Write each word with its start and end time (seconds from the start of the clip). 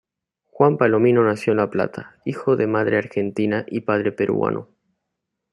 Juan 0.47 0.79
Palomino 0.79 1.21
nació 1.23 1.51
en 1.53 1.57
La 1.57 1.69
Plata, 1.69 2.15
hijo 2.25 2.55
de 2.55 2.65
madre 2.65 2.97
argentina 2.97 3.65
y 3.69 3.81
padre 3.81 4.11
peruano. 4.11 4.67